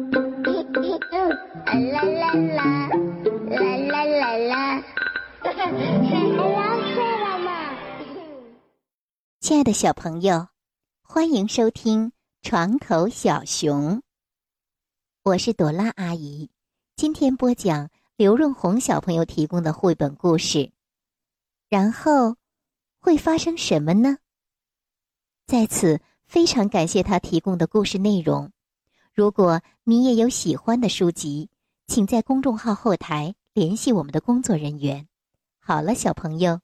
[0.00, 0.22] 啦
[2.02, 2.88] 啦啦，
[3.48, 4.82] 啦啦啦啦，
[5.42, 7.76] 啦啦
[9.40, 10.48] 亲爱的小朋友，
[11.02, 12.08] 欢迎收听
[12.40, 13.96] 《床头小熊》。
[15.22, 16.48] 我是朵拉阿姨，
[16.96, 20.72] 今天播讲刘润红小朋友提供的绘本故事。
[21.68, 22.36] 然后
[23.00, 24.16] 会发生什么呢？
[25.46, 28.50] 在此非常感谢他提供的故事内容。
[29.20, 31.50] 如果你也有喜欢的书籍，
[31.88, 35.06] 请在公众号后台联系我们的工作人员。
[35.58, 36.58] 好了，小朋友，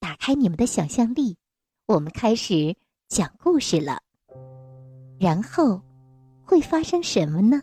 [0.00, 1.36] 打开你们的想象力，
[1.84, 2.74] 我们开始
[3.08, 4.00] 讲故事了。
[5.20, 5.82] 然后
[6.42, 7.60] 会发生什么呢？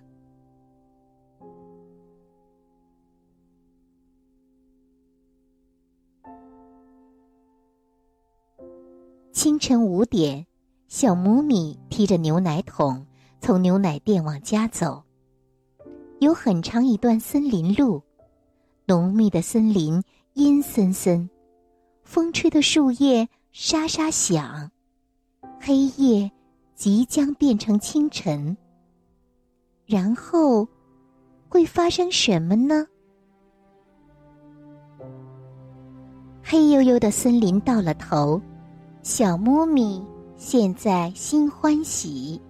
[9.34, 10.45] 清晨五点，
[10.87, 13.07] 小母米提着牛奶桶
[13.45, 15.04] 从牛奶店往家走。
[16.17, 18.02] 有很长一段森林路，
[18.87, 21.29] 浓密的森林阴森森，
[22.02, 24.71] 风吹的树叶沙沙响，
[25.62, 26.32] 黑夜
[26.74, 28.57] 即将变成清晨。
[29.85, 30.68] 然后
[31.48, 32.87] 会发生什么呢？
[36.43, 38.41] 黑黝黝的森林到了头，
[39.04, 40.04] 小木米
[40.35, 42.41] 现在心欢喜。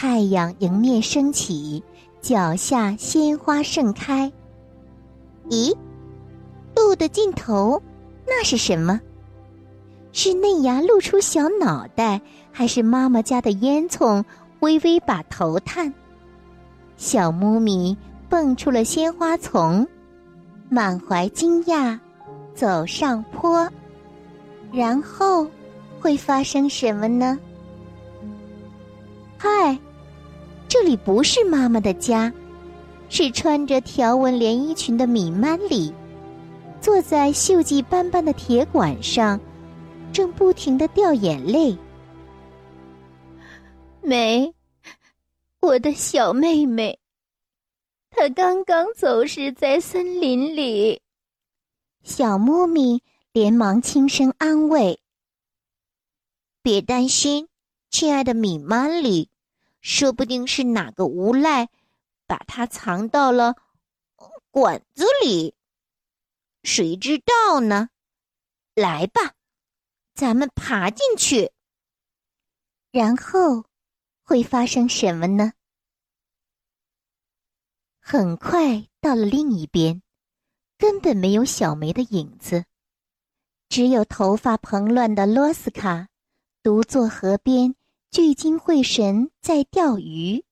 [0.00, 1.84] 太阳迎面升起。
[2.22, 4.32] 脚下鲜花盛开。
[5.50, 5.76] 咦，
[6.74, 7.82] 路的尽头，
[8.26, 8.98] 那是什么？
[10.12, 12.18] 是嫩芽露出小脑袋，
[12.50, 14.24] 还是妈妈家的烟囱
[14.60, 15.92] 微微把头探？
[16.96, 17.94] 小木米
[18.26, 19.86] 蹦出了鲜花丛，
[20.70, 21.98] 满怀惊讶，
[22.54, 23.68] 走上坡。
[24.72, 25.46] 然后
[26.00, 27.38] 会发生什么呢？
[29.36, 29.78] 嗨！
[30.90, 32.32] 这里不是妈妈的家，
[33.08, 35.94] 是穿着条纹连衣裙的米曼里，
[36.80, 39.38] 坐在锈迹斑斑的铁管上，
[40.12, 41.78] 正不停的掉眼泪。
[44.02, 44.52] 梅，
[45.60, 46.98] 我的小妹妹，
[48.10, 51.00] 她刚刚走失在森林里。
[52.02, 53.00] 小木咪
[53.32, 54.98] 连忙轻声安慰
[56.64, 57.46] ：“别担心，
[57.90, 59.29] 亲爱的米曼里。”
[59.80, 61.68] 说不定是哪个无赖
[62.26, 63.56] 把它藏到了
[64.50, 65.54] 管子里，
[66.62, 67.90] 谁知道呢？
[68.74, 69.34] 来吧，
[70.14, 71.52] 咱们爬进去。
[72.90, 73.64] 然后
[74.22, 75.52] 会发生什么呢？
[77.98, 80.02] 很快到了另一边，
[80.76, 82.64] 根本没有小梅的影子，
[83.68, 86.08] 只有头发蓬乱的罗斯卡
[86.62, 87.76] 独坐河边。
[88.10, 90.44] 聚精会神在钓鱼，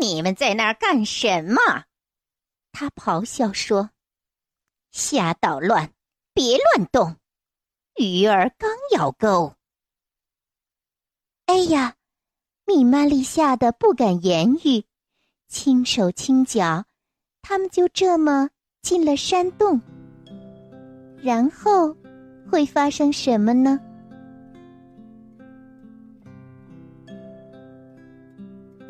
[0.00, 1.84] 你们在那儿干什么？
[2.72, 3.90] 他咆哮说
[4.90, 5.92] ：“瞎捣乱，
[6.34, 7.14] 别乱动，
[7.94, 9.54] 鱼儿刚咬钩。”
[11.46, 11.94] 哎呀，
[12.66, 14.84] 米曼丽吓得不敢言语，
[15.46, 16.84] 轻手轻脚，
[17.42, 18.50] 他们就这么
[18.82, 19.80] 进了山洞。
[21.22, 21.96] 然后
[22.50, 23.78] 会发生什么呢？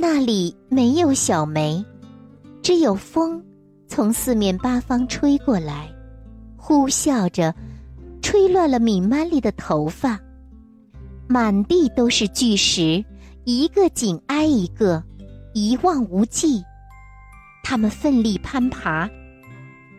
[0.02, 1.84] 那里没有小梅，
[2.62, 3.44] 只有风
[3.86, 5.92] 从四面八方吹过来，
[6.56, 7.54] 呼啸着，
[8.22, 10.18] 吹乱了米曼丽的头发，
[11.28, 13.04] 满地都是巨石，
[13.44, 15.04] 一个紧挨一个，
[15.52, 16.64] 一望无际。
[17.62, 19.06] 他们奋力攀爬，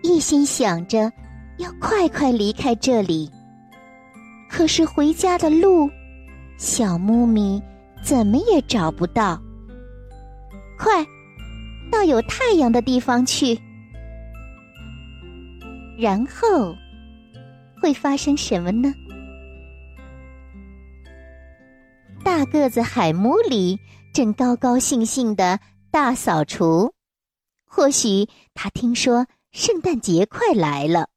[0.01, 1.11] 一心想着
[1.59, 3.29] 要快快离开这里。
[4.49, 5.87] 可是回家的路，
[6.57, 7.61] 小木米
[8.03, 9.39] 怎么也找不到。
[10.83, 11.05] 快，
[11.91, 13.61] 到有太阳的地方去。
[15.95, 16.75] 然后
[17.79, 18.91] 会发生什么呢？
[22.23, 23.79] 大个子海姆里
[24.11, 25.59] 正高高兴兴的
[25.91, 26.91] 大扫除，
[27.63, 31.09] 或许他听说圣诞节快来了。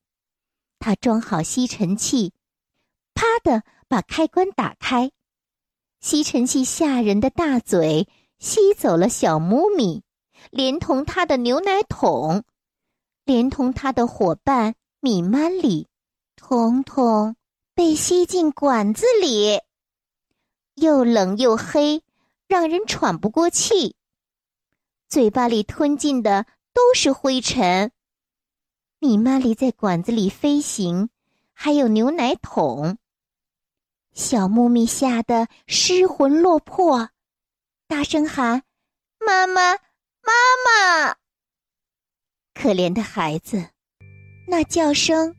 [0.79, 2.35] 他装好吸尘器，
[3.15, 5.11] 啪的把开关打开，
[6.01, 8.07] 吸尘器吓人的大嘴。
[8.39, 10.03] 吸走了小母米，
[10.51, 12.45] 连同他的牛奶桶，
[13.25, 15.89] 连同他的伙伴米曼里，
[16.37, 17.37] 统统
[17.75, 19.61] 被吸进管子里，
[20.75, 22.03] 又冷又黑，
[22.47, 23.97] 让人喘不过气。
[25.09, 27.93] 嘴巴里吞进的都是灰尘。
[28.99, 31.09] 米曼里在管子里飞行，
[31.53, 32.99] 还有牛奶桶。
[34.13, 37.11] 小木米吓得失魂落魄。
[37.97, 38.61] 大声喊
[39.25, 40.33] ：“妈妈，妈
[40.67, 41.15] 妈！
[42.53, 43.65] 可怜的孩子，
[44.49, 45.33] 那叫声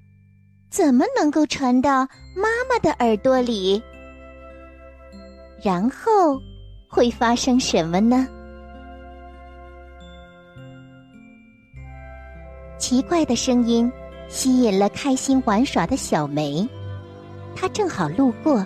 [0.69, 3.83] 怎么能够传到妈妈的耳朵里？
[5.61, 6.39] 然后
[6.89, 8.25] 会发生什么呢？
[12.79, 13.91] 奇怪的声音
[14.29, 16.65] 吸引了开心玩耍的小梅，
[17.53, 18.65] 她正好路过，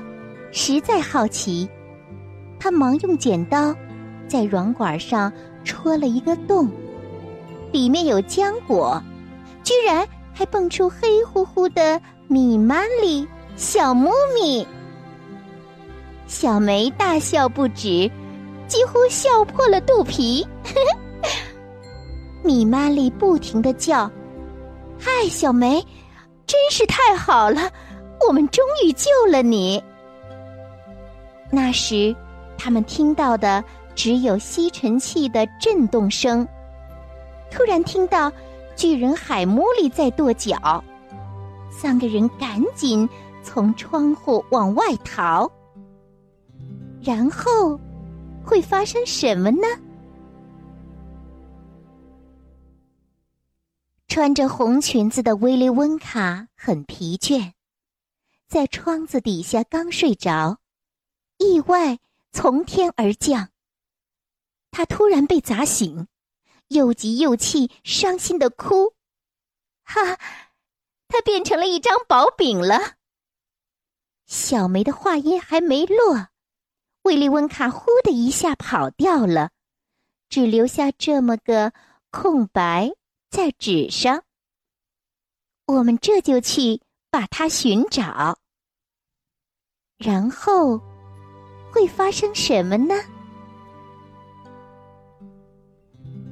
[0.52, 1.68] 实在好奇，
[2.60, 3.74] 他忙用剪刀
[4.28, 5.32] 在软管上
[5.64, 6.70] 戳了一个洞，
[7.72, 9.02] 里面有浆果，
[9.64, 14.68] 居然还蹦出黑乎乎的米妈里小木米。
[16.28, 18.12] 小梅大笑不止，
[18.68, 20.46] 几乎笑破了肚皮。
[22.44, 24.10] 米妈咪不停的叫
[25.00, 25.84] ：“嗨，小梅，
[26.46, 27.72] 真是太好了，
[28.28, 29.84] 我们终于救了你。”
[31.52, 32.16] 那时，
[32.60, 33.64] 他们听到的
[33.96, 36.46] 只有吸尘器的震动声。
[37.50, 38.32] 突然听到
[38.76, 40.84] 巨人海姆里在跺脚，
[41.72, 43.08] 三个人赶紧
[43.42, 45.50] 从窗户往外逃。
[47.02, 47.80] 然后，
[48.44, 49.66] 会发生什么呢？
[54.10, 57.54] 穿着红裙子的威利温卡很疲倦，
[58.48, 60.58] 在窗子底下刚睡着，
[61.38, 61.98] 意外
[62.32, 63.50] 从天而降。
[64.72, 66.08] 他突然被砸醒，
[66.68, 68.94] 又急又气，伤心的哭
[69.84, 70.18] ：“哈，
[71.08, 72.96] 他变成了一张薄饼了。”
[74.28, 76.28] 小梅的话音还没落，
[77.02, 79.50] 威利温卡呼的一下跑掉了，
[80.30, 81.74] 只留下这么个
[82.12, 82.92] 空白。
[83.32, 84.24] 在纸上，
[85.68, 88.40] 我们这就去把它寻找。
[89.98, 90.82] 然后
[91.72, 92.96] 会发生什么呢？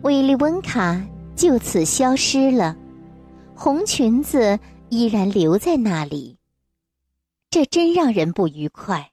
[0.04, 1.01] 威利温卡
[1.36, 2.75] 就此消失了，
[3.56, 6.38] 红裙子依然留在那里。
[7.50, 9.12] 这真让人不愉快。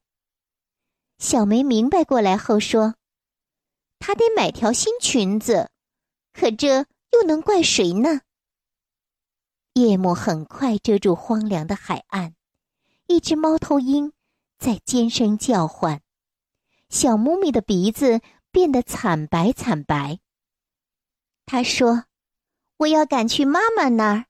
[1.18, 2.94] 小梅明白过来后说
[3.98, 5.70] ：“她得买条新裙子，
[6.32, 8.22] 可这……”又能怪谁呢？
[9.74, 12.34] 夜幕很快遮住荒凉的海岸，
[13.06, 14.12] 一只猫头鹰
[14.58, 16.02] 在尖声叫唤，
[16.94, 18.20] 小木咪的鼻子
[18.52, 20.20] 变得惨白惨白。
[21.44, 22.04] 他说
[22.78, 24.26] ：“我要赶去妈妈那儿，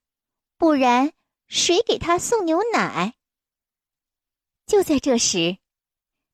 [0.56, 1.12] 不然
[1.46, 3.16] 谁给他送牛奶？”
[4.64, 5.58] 就在这时，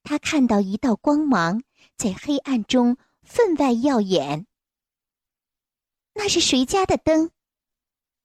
[0.05, 1.65] 他看到一道光芒
[1.97, 4.47] 在黑暗中分外耀眼。
[6.15, 7.33] 那是谁家的灯，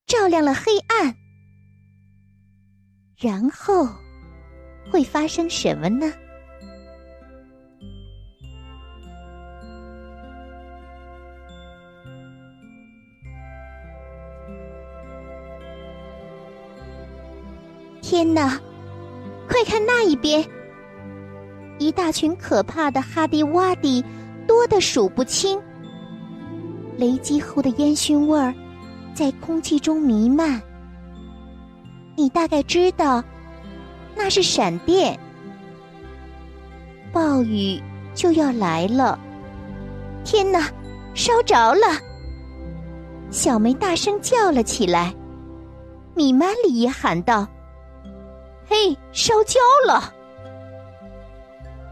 [0.05, 1.17] 照亮了黑暗？
[3.17, 3.87] 然后
[4.91, 6.13] 会发生什么呢？
[18.15, 18.57] 天哪！
[19.45, 20.41] 快看那一边，
[21.79, 24.01] 一大群可怕的哈迪洼迪，
[24.47, 25.61] 多的数不清。
[26.95, 28.55] 雷击后的烟熏味儿，
[29.13, 30.61] 在空气中弥漫。
[32.15, 33.21] 你大概知道，
[34.15, 35.19] 那是闪电。
[37.11, 37.83] 暴雨
[38.13, 39.19] 就要来了！
[40.23, 40.69] 天哪，
[41.13, 41.99] 烧着了！
[43.29, 45.13] 小梅大声叫了起来。
[46.15, 47.45] 米曼里也喊道
[48.67, 50.13] ：“嘿，烧焦了！”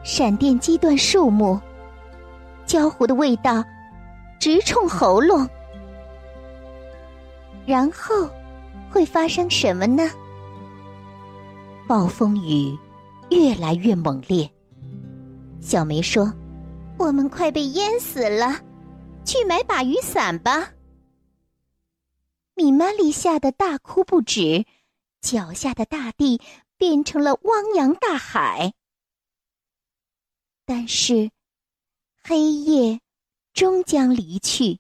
[0.04, 1.60] 闪电击断树木，
[2.66, 3.64] 焦糊的味道。
[4.40, 5.48] 直冲喉咙，
[7.66, 8.30] 然后
[8.92, 10.04] 会发生什么呢？
[11.88, 12.78] 暴风雨
[13.30, 14.50] 越来越猛烈。
[15.62, 16.30] 小梅说
[17.00, 18.60] ：“我们快被淹死了，
[19.24, 20.72] 去买把雨伞吧。”
[22.54, 24.66] 米玛丽吓得大哭不止，
[25.22, 26.42] 脚下的大地
[26.84, 28.74] 变成了汪洋大海。
[30.66, 31.32] 但是，
[32.22, 33.00] 黑夜。
[33.54, 34.80] 终将离去，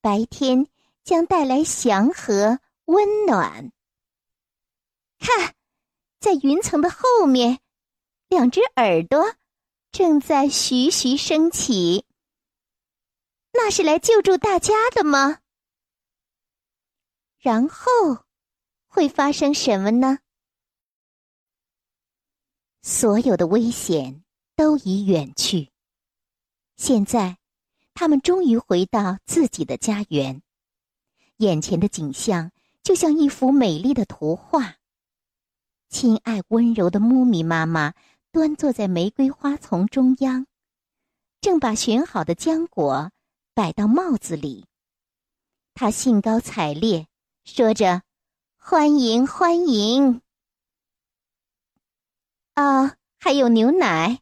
[0.00, 0.66] 白天
[1.04, 3.70] 将带来祥和温暖。
[5.18, 5.54] 看，
[6.18, 7.60] 在云层的后面，
[8.28, 9.36] 两只耳朵
[9.92, 12.06] 正在徐徐升起。
[13.52, 15.40] 那是来救助大家的吗？
[17.36, 17.84] 然后
[18.86, 20.20] 会发生什么呢？
[22.82, 24.22] 所有的危险
[24.56, 25.70] 都已远去，
[26.76, 27.38] 现在。
[27.94, 30.40] 他们终于回到自己的家园，
[31.38, 32.52] 眼前的景象
[32.84, 34.76] 就像一幅美丽的图画。
[35.88, 37.94] 亲爱温柔的木米妈妈
[38.30, 40.46] 端坐在玫瑰花丛中央，
[41.40, 43.10] 正把选好的浆果
[43.52, 44.66] 摆到帽子里。
[45.74, 47.08] 他兴高采烈，
[47.44, 48.02] 说着
[48.56, 50.22] ：“欢迎，欢迎！”
[52.58, 54.18] 啊，还有牛奶，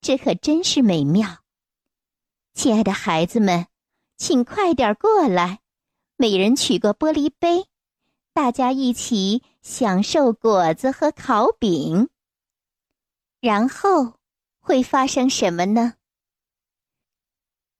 [0.00, 1.38] 这可真是美妙。
[2.54, 3.66] 亲爱的孩子们，
[4.16, 5.58] 请快点过来，
[6.14, 7.66] 每人取个玻璃杯，
[8.32, 12.08] 大家一起享受果子和烤饼。
[13.40, 14.20] 然后
[14.60, 15.94] 会发生什么呢？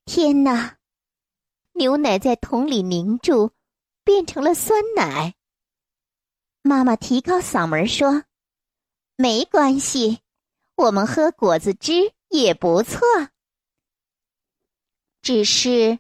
[0.07, 0.79] 天哪！
[1.75, 3.53] 牛奶在桶里凝住，
[4.03, 5.37] 变成了酸奶。
[6.63, 8.25] 妈妈提高嗓门说
[9.21, 10.21] ：“没关系，
[10.77, 13.01] 我们喝果子汁也不错。
[15.21, 15.99] 只是，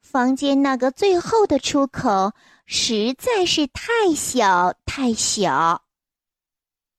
[0.00, 2.32] 房间那个最后的出口
[2.64, 5.84] 实在是太小太小。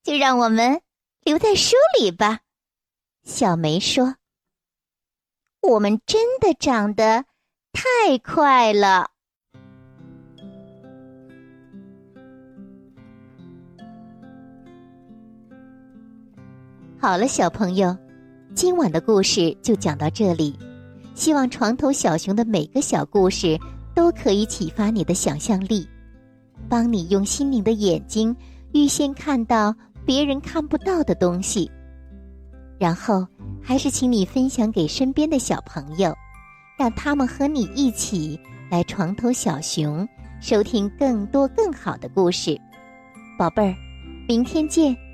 [0.03, 0.81] 就让我们。”
[1.25, 2.41] 留在书里吧，
[3.23, 4.17] 小梅说
[5.59, 7.25] ：“我们真的长得
[7.73, 9.09] 太快了。”
[17.05, 17.95] 好了，小朋友，
[18.55, 20.57] 今晚的故事就讲到这里。
[21.13, 23.59] 希望床头小熊的每个小故事
[23.93, 25.87] 都可以启发你的想象力，
[26.67, 28.35] 帮你用心灵的眼睛
[28.73, 29.71] 预先看到。
[30.03, 31.69] 别人看不到的东西，
[32.79, 33.23] 然后
[33.61, 36.11] 还是请你分享给身边的小朋友，
[36.75, 38.39] 让他们和你一起
[38.71, 40.09] 来床头小熊，
[40.41, 42.59] 收听更多更好的故事。
[43.37, 43.75] 宝贝儿，
[44.27, 45.04] 明天见。